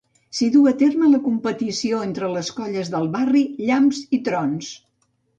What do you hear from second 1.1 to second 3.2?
competició entre les colles del